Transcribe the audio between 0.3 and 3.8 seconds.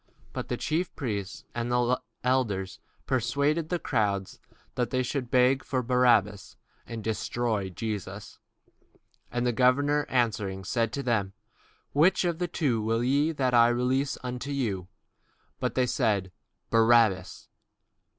But the chief priests and elders persuaded the